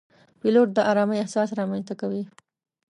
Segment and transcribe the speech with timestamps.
[0.39, 2.23] پیلوټ د آرامۍ احساس رامنځته کوي.